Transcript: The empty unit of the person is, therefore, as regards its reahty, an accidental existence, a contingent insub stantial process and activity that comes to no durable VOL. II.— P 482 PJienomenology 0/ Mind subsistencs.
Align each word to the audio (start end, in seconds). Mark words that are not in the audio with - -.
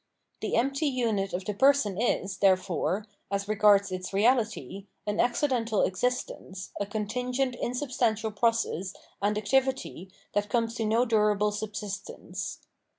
The 0.39 0.55
empty 0.55 0.87
unit 0.87 1.31
of 1.31 1.45
the 1.45 1.53
person 1.53 2.01
is, 2.01 2.39
therefore, 2.39 3.05
as 3.29 3.47
regards 3.47 3.91
its 3.91 4.09
reahty, 4.09 4.87
an 5.05 5.19
accidental 5.19 5.83
existence, 5.83 6.71
a 6.79 6.87
contingent 6.87 7.55
insub 7.63 7.95
stantial 7.95 8.35
process 8.35 8.95
and 9.21 9.37
activity 9.37 10.11
that 10.33 10.49
comes 10.49 10.73
to 10.77 10.85
no 10.85 11.05
durable 11.05 11.51
VOL. 11.51 11.57
II.— 11.57 11.59
P 11.59 11.79
482 11.81 11.85
PJienomenology 12.13 12.19
0/ 12.19 12.23
Mind 12.23 12.33
subsistencs. 12.35 12.57